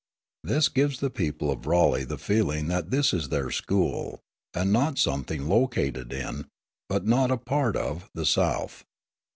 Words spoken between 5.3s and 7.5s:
located in, but not a